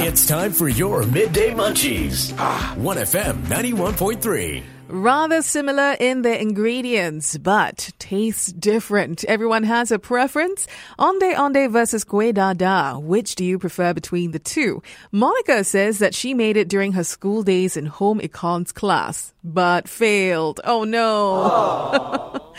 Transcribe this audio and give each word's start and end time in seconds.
It's 0.00 0.26
time 0.26 0.52
for 0.52 0.68
your 0.68 1.02
midday 1.06 1.50
munchies. 1.50 2.32
1FM 2.76 3.46
91.3. 3.46 4.62
Rather 4.86 5.42
similar 5.42 5.96
in 5.98 6.22
their 6.22 6.36
ingredients, 6.36 7.36
but 7.38 7.90
tastes 7.98 8.52
different. 8.52 9.24
Everyone 9.24 9.64
has 9.64 9.90
a 9.90 9.98
preference. 9.98 10.68
Onde 11.00 11.34
Onde 11.36 11.68
versus 11.68 12.04
Kueh 12.04 12.32
Dadar. 12.32 13.02
Which 13.02 13.34
do 13.34 13.44
you 13.44 13.58
prefer 13.58 13.92
between 13.92 14.30
the 14.30 14.38
two? 14.38 14.80
Monica 15.10 15.64
says 15.64 15.98
that 15.98 16.14
she 16.14 16.32
made 16.32 16.56
it 16.56 16.68
during 16.68 16.92
her 16.92 17.04
school 17.04 17.42
days 17.42 17.76
in 17.76 17.86
home 17.86 18.20
econs 18.20 18.72
class, 18.72 19.32
but 19.42 19.88
failed. 19.88 20.60
Oh 20.62 20.84
no. 20.84 22.46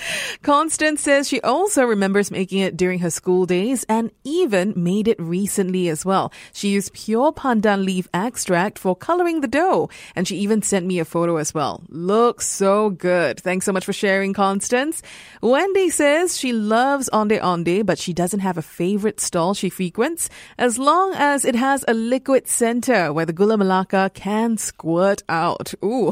Constance 0.41 1.01
says 1.01 1.27
she 1.27 1.41
also 1.41 1.83
remembers 1.83 2.31
making 2.31 2.59
it 2.59 2.77
during 2.77 2.99
her 2.99 3.09
school 3.09 3.45
days 3.45 3.83
and 3.89 4.11
even 4.23 4.73
made 4.75 5.07
it 5.07 5.19
recently 5.19 5.89
as 5.89 6.05
well. 6.05 6.31
She 6.53 6.69
used 6.69 6.93
pure 6.93 7.31
pandan 7.31 7.85
leaf 7.85 8.07
extract 8.13 8.79
for 8.79 8.95
coloring 8.95 9.41
the 9.41 9.47
dough, 9.47 9.89
and 10.15 10.27
she 10.27 10.37
even 10.37 10.61
sent 10.61 10.85
me 10.85 10.99
a 10.99 11.05
photo 11.05 11.37
as 11.37 11.53
well. 11.53 11.83
Looks 11.89 12.47
so 12.47 12.89
good. 12.89 13.39
Thanks 13.39 13.65
so 13.65 13.71
much 13.73 13.85
for 13.85 13.93
sharing, 13.93 14.33
Constance. 14.33 15.01
Wendy 15.41 15.89
says 15.89 16.37
she 16.37 16.53
loves 16.53 17.09
Onde 17.09 17.39
Onde, 17.39 17.85
but 17.85 17.99
she 17.99 18.13
doesn't 18.13 18.39
have 18.39 18.57
a 18.57 18.61
favorite 18.61 19.19
stall 19.19 19.53
she 19.53 19.69
frequents 19.69 20.29
as 20.57 20.77
long 20.77 21.13
as 21.15 21.45
it 21.45 21.55
has 21.55 21.85
a 21.87 21.93
liquid 21.93 22.47
center 22.47 23.13
where 23.13 23.25
the 23.25 23.33
gula 23.33 23.57
melaka 23.57 24.13
can 24.13 24.57
squirt 24.57 25.23
out. 25.29 25.73
Ooh, 25.83 26.11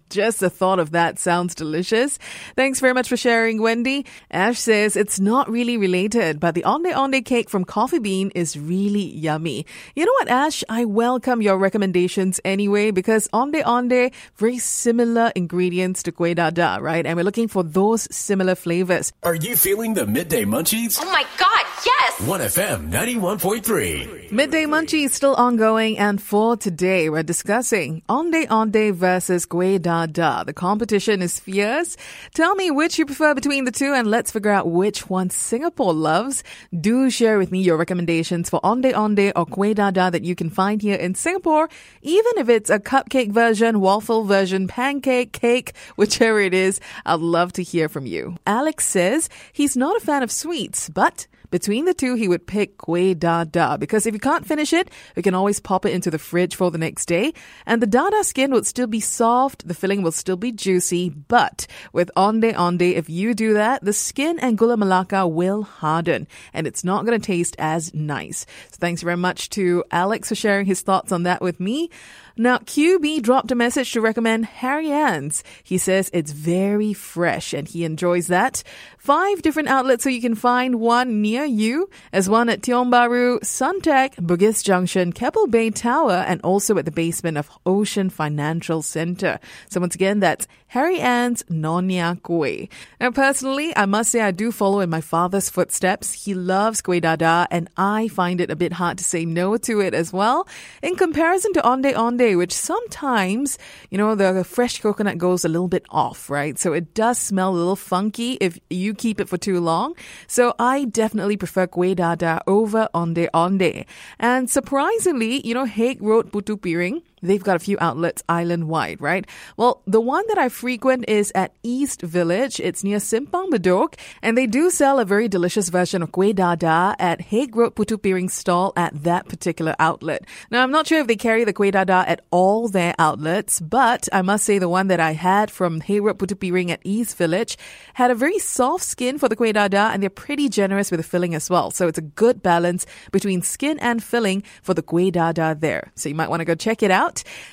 just 0.10 0.40
the 0.40 0.50
thought 0.50 0.78
of 0.78 0.90
that 0.90 1.18
sounds 1.18 1.54
delicious. 1.54 2.18
Thanks 2.56 2.80
very 2.80 2.94
much 2.94 3.08
for 3.08 3.16
sharing, 3.16 3.29
Wendy. 3.30 4.06
Ash 4.32 4.58
says 4.58 4.96
it's 4.96 5.20
not 5.20 5.48
really 5.48 5.76
related, 5.76 6.40
but 6.40 6.56
the 6.56 6.64
Onde 6.64 6.92
Onde 6.92 7.24
cake 7.24 7.48
from 7.48 7.64
Coffee 7.64 8.00
Bean 8.00 8.32
is 8.34 8.58
really 8.58 9.04
yummy. 9.14 9.66
You 9.94 10.04
know 10.04 10.12
what, 10.12 10.28
Ash? 10.28 10.64
I 10.68 10.84
welcome 10.84 11.40
your 11.40 11.56
recommendations 11.56 12.40
anyway 12.44 12.90
because 12.90 13.28
Onde 13.32 13.62
Onde, 13.64 14.10
very 14.36 14.58
similar 14.58 15.30
ingredients 15.36 16.02
to 16.04 16.12
Kueh 16.12 16.34
Dadar, 16.34 16.80
right? 16.80 17.06
And 17.06 17.16
we're 17.16 17.22
looking 17.22 17.46
for 17.46 17.62
those 17.62 18.08
similar 18.10 18.56
flavors. 18.56 19.12
Are 19.22 19.36
you 19.36 19.54
feeling 19.54 19.94
the 19.94 20.06
midday 20.06 20.44
munchies? 20.44 20.98
Oh 21.00 21.10
my 21.12 21.24
god, 21.38 21.66
yes! 21.86 22.16
1FM 22.22 22.90
91.3. 22.90 24.32
Midday 24.32 24.64
munchies 24.64 25.04
is 25.04 25.12
still 25.14 25.34
ongoing, 25.36 25.98
and 25.98 26.20
for 26.20 26.56
today, 26.56 27.08
we're 27.10 27.22
discussing 27.22 28.02
Onde 28.08 28.46
Onde 28.50 28.92
versus 28.92 29.46
Kueh 29.46 29.78
Dadar. 29.78 30.44
The 30.46 30.52
competition 30.52 31.22
is 31.22 31.38
fierce. 31.38 31.96
Tell 32.34 32.54
me 32.54 32.70
which 32.70 32.98
you 32.98 33.06
prefer 33.06 33.19
between 33.20 33.64
the 33.64 33.70
two, 33.70 33.92
and 33.92 34.08
let's 34.08 34.30
figure 34.30 34.50
out 34.50 34.70
which 34.70 35.10
one 35.10 35.28
Singapore 35.28 35.92
loves. 35.92 36.42
Do 36.72 37.10
share 37.10 37.38
with 37.38 37.52
me 37.52 37.60
your 37.60 37.76
recommendations 37.76 38.48
for 38.48 38.64
Onde 38.64 38.94
Onde 38.94 39.32
or 39.36 39.44
Kueh 39.44 39.74
Dadar 39.74 40.10
that 40.10 40.24
you 40.24 40.34
can 40.34 40.48
find 40.48 40.80
here 40.80 40.96
in 40.96 41.14
Singapore, 41.14 41.68
even 42.00 42.32
if 42.38 42.48
it's 42.48 42.70
a 42.70 42.78
cupcake 42.78 43.30
version, 43.30 43.80
waffle 43.80 44.24
version, 44.24 44.68
pancake, 44.68 45.32
cake, 45.32 45.74
whichever 45.96 46.40
it 46.40 46.54
is. 46.54 46.80
I'd 47.04 47.20
love 47.20 47.52
to 47.54 47.62
hear 47.62 47.90
from 47.90 48.06
you. 48.06 48.36
Alex 48.46 48.86
says 48.86 49.28
he's 49.52 49.76
not 49.76 49.96
a 49.96 50.00
fan 50.00 50.22
of 50.22 50.32
sweets, 50.32 50.88
but 50.88 51.26
between 51.50 51.84
the 51.84 51.94
two, 51.94 52.14
he 52.14 52.28
would 52.28 52.46
pick 52.46 52.78
Kueh 52.78 53.14
Dadar 53.14 53.78
because 53.78 54.06
if 54.06 54.14
you 54.14 54.20
can't 54.20 54.46
finish 54.46 54.72
it, 54.72 54.90
you 55.16 55.22
can 55.22 55.34
always 55.34 55.60
pop 55.60 55.84
it 55.84 55.92
into 55.92 56.10
the 56.10 56.18
fridge 56.18 56.54
for 56.54 56.70
the 56.70 56.78
next 56.78 57.06
day. 57.06 57.32
And 57.66 57.82
the 57.82 57.86
Dadar 57.86 58.24
skin 58.24 58.52
would 58.52 58.66
still 58.66 58.86
be 58.86 59.00
soft, 59.00 59.66
the 59.66 59.74
filling 59.74 60.02
will 60.02 60.12
still 60.12 60.36
be 60.36 60.52
juicy, 60.52 61.10
but 61.10 61.66
with 61.92 62.10
Onde 62.16 62.54
Onde, 62.54 62.82
if 62.82 63.10
you 63.10 63.34
do 63.34 63.54
that, 63.54 63.84
the 63.84 63.92
skin 63.92 64.38
and 64.38 64.56
Gula 64.56 64.76
Melaka 64.76 65.30
will 65.30 65.62
harden 65.62 66.26
and 66.52 66.66
it's 66.66 66.84
not 66.84 67.04
going 67.04 67.20
to 67.20 67.26
taste 67.26 67.56
as 67.58 67.92
nice. 67.94 68.46
So 68.70 68.76
thanks 68.78 69.02
very 69.02 69.16
much 69.16 69.50
to 69.50 69.84
Alex 69.90 70.28
for 70.28 70.34
sharing 70.34 70.66
his 70.66 70.82
thoughts 70.82 71.12
on 71.12 71.24
that 71.24 71.42
with 71.42 71.60
me. 71.60 71.90
Now, 72.36 72.56
QB 72.58 73.22
dropped 73.22 73.50
a 73.50 73.54
message 73.54 73.92
to 73.92 74.00
recommend 74.00 74.46
Harriann's. 74.46 75.44
He 75.62 75.76
says 75.76 76.10
it's 76.14 76.32
very 76.32 76.94
fresh 76.94 77.52
and 77.52 77.68
he 77.68 77.84
enjoys 77.84 78.28
that. 78.28 78.62
Five 78.96 79.42
different 79.42 79.68
outlets 79.68 80.04
so 80.04 80.08
you 80.10 80.22
can 80.22 80.34
find 80.34 80.80
one 80.80 81.20
near 81.20 81.39
you, 81.44 81.88
as 82.12 82.28
one 82.28 82.48
at 82.48 82.62
Tiong 82.62 82.90
Bahru, 82.90 83.40
Suntec, 83.40 84.14
Bugis 84.16 84.62
Junction, 84.64 85.12
Keppel 85.12 85.46
Bay 85.46 85.70
Tower, 85.70 86.24
and 86.26 86.40
also 86.42 86.76
at 86.78 86.84
the 86.84 86.90
basement 86.90 87.36
of 87.36 87.50
Ocean 87.66 88.10
Financial 88.10 88.82
Center. 88.82 89.38
So 89.68 89.80
once 89.80 89.94
again, 89.94 90.20
that's 90.20 90.46
Harriann's 90.68 91.42
Nonya 91.50 92.20
Kueh. 92.20 92.68
Now, 93.00 93.10
personally, 93.10 93.76
I 93.76 93.86
must 93.86 94.12
say 94.12 94.20
I 94.20 94.30
do 94.30 94.52
follow 94.52 94.80
in 94.80 94.90
my 94.90 95.00
father's 95.00 95.50
footsteps. 95.50 96.12
He 96.12 96.34
loves 96.34 96.80
Kueh 96.80 97.00
Dadar, 97.02 97.48
and 97.50 97.68
I 97.76 98.08
find 98.08 98.40
it 98.40 98.50
a 98.50 98.56
bit 98.56 98.74
hard 98.74 98.98
to 98.98 99.04
say 99.04 99.24
no 99.24 99.56
to 99.56 99.80
it 99.80 99.94
as 99.94 100.12
well. 100.12 100.46
In 100.82 100.94
comparison 100.94 101.52
to 101.54 101.66
Onde 101.68 101.94
Onde, 101.94 102.36
which 102.36 102.52
sometimes, 102.52 103.58
you 103.90 103.98
know, 103.98 104.14
the 104.14 104.44
fresh 104.44 104.80
coconut 104.80 105.18
goes 105.18 105.44
a 105.44 105.48
little 105.48 105.68
bit 105.68 105.84
off, 105.90 106.30
right? 106.30 106.56
So 106.58 106.72
it 106.72 106.94
does 106.94 107.18
smell 107.18 107.50
a 107.50 107.56
little 107.56 107.76
funky 107.76 108.34
if 108.40 108.58
you 108.70 108.94
keep 108.94 109.20
it 109.20 109.28
for 109.28 109.38
too 109.38 109.58
long. 109.58 109.94
So 110.28 110.54
I 110.58 110.84
definitely 110.84 111.29
prefer 111.36 111.66
Kueh 111.66 111.94
Dadar 111.94 112.40
over 112.46 112.88
Onde 112.94 113.28
Onde. 113.34 113.84
And 114.18 114.50
surprisingly, 114.50 115.46
you 115.46 115.54
know, 115.54 115.64
Haig 115.64 116.02
Road 116.02 116.32
Putu 116.32 116.56
Piring, 116.56 117.02
They've 117.22 117.42
got 117.42 117.56
a 117.56 117.58
few 117.58 117.76
outlets 117.80 118.22
island 118.28 118.68
wide, 118.68 119.00
right? 119.00 119.26
Well, 119.56 119.82
the 119.86 120.00
one 120.00 120.24
that 120.28 120.38
I 120.38 120.48
frequent 120.48 121.08
is 121.08 121.32
at 121.34 121.52
East 121.62 122.02
Village. 122.02 122.60
It's 122.60 122.82
near 122.82 122.98
Simpang 122.98 123.50
Bedok, 123.50 123.94
and 124.22 124.36
they 124.36 124.46
do 124.46 124.70
sell 124.70 124.98
a 124.98 125.04
very 125.04 125.28
delicious 125.28 125.68
version 125.68 126.02
of 126.02 126.12
Kueh 126.12 126.34
Dadar 126.34 126.96
at 126.98 127.20
Haig 127.20 127.54
Road 127.56 127.74
Putu 127.74 127.98
Piring 127.98 128.30
stall 128.30 128.72
at 128.76 129.02
that 129.02 129.28
particular 129.28 129.74
outlet. 129.78 130.24
Now, 130.50 130.62
I'm 130.62 130.70
not 130.70 130.86
sure 130.86 131.00
if 131.00 131.06
they 131.06 131.16
carry 131.16 131.44
the 131.44 131.52
Kueh 131.52 131.72
Dadar 131.72 132.04
at 132.08 132.22
all 132.30 132.68
their 132.68 132.94
outlets, 132.98 133.60
but 133.60 134.08
I 134.12 134.22
must 134.22 134.44
say 134.44 134.58
the 134.58 134.68
one 134.68 134.88
that 134.88 135.00
I 135.00 135.12
had 135.12 135.50
from 135.50 135.80
Haig 135.80 136.02
Road 136.02 136.18
Putu 136.18 136.34
Piring 136.34 136.70
at 136.70 136.80
East 136.84 137.16
Village 137.16 137.58
had 137.94 138.10
a 138.10 138.14
very 138.14 138.38
soft 138.38 138.84
skin 138.84 139.18
for 139.18 139.28
the 139.28 139.36
Kueh 139.36 139.52
Dadar, 139.52 139.92
and 139.92 140.02
they're 140.02 140.10
pretty 140.10 140.48
generous 140.48 140.90
with 140.90 141.00
the 141.00 141.04
filling 141.04 141.34
as 141.34 141.50
well. 141.50 141.70
So 141.70 141.88
it's 141.88 141.98
a 141.98 142.02
good 142.02 142.42
balance 142.42 142.86
between 143.12 143.42
skin 143.42 143.78
and 143.80 144.02
filling 144.02 144.42
for 144.62 144.74
the 144.74 144.82
Kueh 144.82 145.12
Dadar 145.12 145.60
there. 145.60 145.92
So 145.96 146.08
you 146.08 146.14
might 146.14 146.30
want 146.30 146.40
to 146.40 146.44
go 146.44 146.54
check 146.54 146.82
it 146.82 146.90
out. 146.90 147.09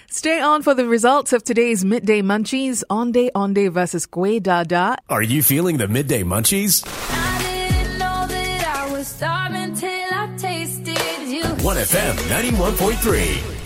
Stay 0.09 0.39
on 0.39 0.61
for 0.63 0.73
the 0.73 0.85
results 0.85 1.33
of 1.33 1.43
today's 1.43 1.83
midday 1.83 2.21
munchies. 2.21 2.83
Onde 2.89 3.29
Onde 3.35 3.69
versus 3.71 4.05
Kueh 4.07 4.39
Dadar. 4.41 4.97
Are 5.09 5.21
you 5.21 5.43
feeling 5.43 5.77
the 5.77 5.87
midday 5.87 6.23
munchies? 6.23 6.83
I 7.09 7.39
didn't 7.41 7.97
know 7.97 8.25
that 8.27 8.87
I 8.87 8.91
was 8.91 9.07
starving 9.07 9.75
till 9.75 9.89
I 9.89 10.35
tasted 10.37 11.27
you. 11.27 11.43
1FM 11.43 12.15
91.3. 12.29 13.56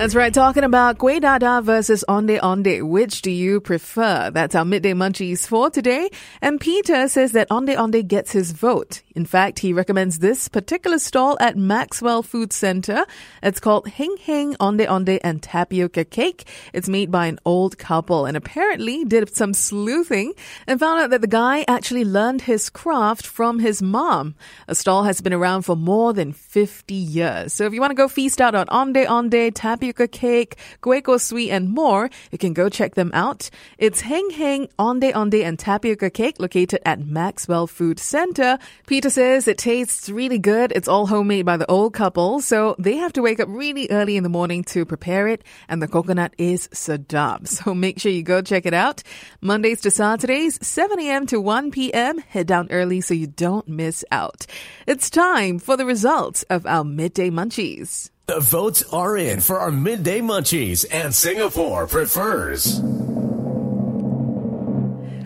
That's 0.00 0.14
right, 0.14 0.32
talking 0.32 0.64
about 0.64 0.96
Kueh 0.96 1.20
Dadar 1.20 1.62
versus 1.62 2.06
Onde 2.08 2.40
Onde. 2.42 2.82
Which 2.84 3.20
do 3.20 3.30
you 3.30 3.60
prefer? 3.60 4.30
That's 4.30 4.54
our 4.54 4.64
midday 4.64 4.94
munchies 4.94 5.46
for 5.46 5.68
today. 5.68 6.08
And 6.40 6.58
Peter 6.58 7.06
says 7.06 7.32
that 7.32 7.48
Onde 7.50 7.76
Onde 7.76 8.08
gets 8.08 8.32
his 8.32 8.52
vote. 8.52 9.02
In 9.14 9.26
fact, 9.26 9.58
he 9.58 9.74
recommends 9.74 10.20
this 10.20 10.48
particular 10.48 10.98
stall 10.98 11.36
at 11.38 11.58
Maxwell 11.58 12.22
Food 12.22 12.54
Center. 12.54 13.04
It's 13.42 13.60
called 13.60 13.88
Heng 13.88 14.16
Heng 14.24 14.56
Onde 14.58 14.86
Onde 14.86 15.20
and 15.22 15.42
Tapioca 15.42 16.06
Cake. 16.06 16.48
It's 16.72 16.88
made 16.88 17.10
by 17.10 17.26
an 17.26 17.38
old 17.44 17.76
couple 17.76 18.24
and 18.24 18.38
apparently 18.38 19.04
did 19.04 19.36
some 19.36 19.52
sleuthing 19.52 20.32
and 20.66 20.80
found 20.80 21.02
out 21.02 21.10
that 21.10 21.20
the 21.20 21.26
guy 21.26 21.66
actually 21.68 22.06
learned 22.06 22.40
his 22.40 22.70
craft 22.70 23.26
from 23.26 23.58
his 23.58 23.82
mom. 23.82 24.34
A 24.66 24.74
stall 24.74 25.02
has 25.02 25.20
been 25.20 25.34
around 25.34 25.62
for 25.62 25.76
more 25.76 26.14
than 26.14 26.32
50 26.32 26.94
years. 26.94 27.52
So 27.52 27.66
if 27.66 27.74
you 27.74 27.82
want 27.82 27.90
to 27.90 27.94
go 27.96 28.08
feast 28.08 28.40
out 28.40 28.54
on 28.54 28.66
Onde 28.70 29.04
Onde, 29.06 29.54
Tapioca 29.54 29.89
Cake, 29.92 30.56
Gueco 30.82 31.20
Sweet, 31.20 31.50
and 31.50 31.68
more, 31.70 32.10
you 32.30 32.38
can 32.38 32.52
go 32.52 32.68
check 32.68 32.94
them 32.94 33.10
out. 33.12 33.50
It's 33.78 34.00
Heng 34.00 34.30
Heng 34.30 34.68
Onde 34.78 35.12
Onde 35.14 35.42
and 35.42 35.58
Tapioca 35.58 36.10
Cake 36.10 36.38
located 36.38 36.80
at 36.86 37.00
Maxwell 37.00 37.66
Food 37.66 37.98
Center. 37.98 38.58
Peter 38.86 39.10
says 39.10 39.48
it 39.48 39.58
tastes 39.58 40.08
really 40.08 40.38
good. 40.38 40.72
It's 40.72 40.88
all 40.88 41.06
homemade 41.06 41.46
by 41.46 41.56
the 41.56 41.70
old 41.70 41.94
couple, 41.94 42.40
so 42.40 42.76
they 42.78 42.96
have 42.96 43.12
to 43.14 43.22
wake 43.22 43.40
up 43.40 43.48
really 43.50 43.88
early 43.90 44.16
in 44.16 44.22
the 44.22 44.28
morning 44.28 44.64
to 44.64 44.84
prepare 44.84 45.28
it, 45.28 45.42
and 45.68 45.82
the 45.82 45.88
coconut 45.88 46.34
is 46.38 46.68
sadab. 46.68 47.48
So 47.48 47.74
make 47.74 47.98
sure 47.98 48.12
you 48.12 48.22
go 48.22 48.42
check 48.42 48.64
it 48.64 48.74
out. 48.74 49.02
Mondays 49.40 49.80
to 49.82 49.90
Saturdays, 49.90 50.58
7 50.66 50.98
a.m. 51.00 51.26
to 51.26 51.40
1 51.40 51.70
p.m. 51.70 52.18
Head 52.18 52.46
down 52.46 52.68
early 52.70 53.00
so 53.00 53.12
you 53.14 53.26
don't 53.26 53.68
miss 53.68 54.04
out. 54.10 54.46
It's 54.86 55.10
time 55.10 55.58
for 55.58 55.76
the 55.76 55.84
results 55.84 56.42
of 56.44 56.66
our 56.66 56.84
midday 56.84 57.30
munchies. 57.30 58.10
The 58.30 58.38
votes 58.38 58.84
are 58.92 59.16
in 59.16 59.40
for 59.40 59.58
our 59.58 59.72
midday 59.72 60.20
munchies, 60.20 60.84
and 60.88 61.12
Singapore 61.12 61.88
prefers. 61.88 62.80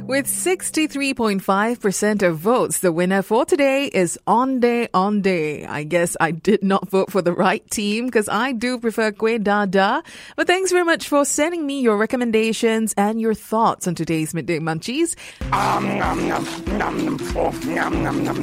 With 0.07 0.27
63.5% 0.27 2.23
of 2.23 2.37
votes, 2.37 2.81
the 2.81 2.93
winner 2.93 3.23
for 3.23 3.47
today 3.47 3.87
is 3.87 4.19
Onde 4.27 4.91
Onde. 4.93 5.65
I 5.67 5.85
guess 5.85 6.15
I 6.21 6.31
did 6.31 6.63
not 6.63 6.91
vote 6.91 7.11
for 7.11 7.23
the 7.23 7.33
right 7.33 7.69
team 7.71 8.05
because 8.05 8.29
I 8.29 8.53
do 8.53 8.79
prefer 8.79 9.13
Kueh 9.13 9.43
Dadar. 9.43 10.03
But 10.37 10.47
thanks 10.47 10.73
very 10.73 10.85
much 10.85 11.09
for 11.09 11.25
sending 11.25 11.67
me 11.67 11.81
your 11.81 11.97
recommendations 11.97 12.93
and 12.99 13.19
your 13.19 13.33
thoughts 13.33 13.87
on 13.87 13.95
today's 13.95 14.35
Midday 14.35 14.59
Munchies. 14.59 15.17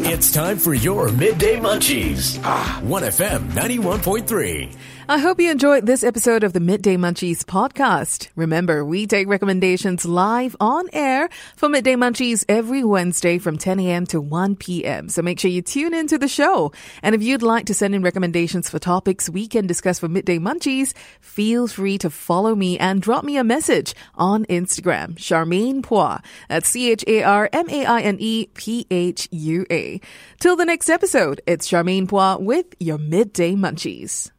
It's 0.07 0.31
time 0.31 0.57
for 0.57 0.73
your 0.73 1.11
Midday 1.11 1.57
Munchies. 1.57 2.39
1FM 2.39 3.51
91.3. 3.51 4.75
I 5.11 5.17
hope 5.17 5.41
you 5.41 5.51
enjoyed 5.51 5.85
this 5.85 6.05
episode 6.05 6.41
of 6.41 6.53
the 6.53 6.61
Midday 6.61 6.95
Munchies 6.95 7.43
podcast. 7.43 8.29
Remember, 8.37 8.85
we 8.85 9.05
take 9.05 9.27
recommendations 9.27 10.05
live 10.05 10.55
on 10.61 10.87
air 10.93 11.27
for 11.57 11.67
Midday 11.67 11.95
Munchies 11.95 12.45
every 12.47 12.81
Wednesday 12.85 13.37
from 13.37 13.57
10 13.57 13.81
a.m. 13.81 14.05
to 14.05 14.21
1 14.21 14.55
p.m. 14.55 15.09
So 15.09 15.21
make 15.21 15.37
sure 15.37 15.51
you 15.51 15.61
tune 15.61 15.93
into 15.93 16.17
the 16.17 16.29
show. 16.29 16.71
And 17.03 17.13
if 17.13 17.21
you'd 17.21 17.43
like 17.43 17.65
to 17.65 17.73
send 17.73 17.93
in 17.93 18.03
recommendations 18.03 18.69
for 18.69 18.79
topics 18.79 19.29
we 19.29 19.49
can 19.49 19.67
discuss 19.67 19.99
for 19.99 20.07
Midday 20.07 20.39
Munchies, 20.39 20.93
feel 21.19 21.67
free 21.67 21.97
to 21.97 22.09
follow 22.09 22.55
me 22.55 22.79
and 22.79 23.01
drop 23.01 23.25
me 23.25 23.35
a 23.35 23.43
message 23.43 23.93
on 24.15 24.45
Instagram, 24.45 25.15
Charmaine 25.15 25.81
Phua. 25.81 26.23
That's 26.47 26.69
C-H-A-R-M-A-I-N-E 26.69 28.47
P-H-U-A. 28.53 30.01
Till 30.39 30.55
the 30.55 30.65
next 30.65 30.89
episode, 30.89 31.41
it's 31.45 31.67
Charmaine 31.69 32.07
Phua 32.07 32.39
with 32.39 32.67
your 32.79 32.97
Midday 32.97 33.55
Munchies. 33.55 34.31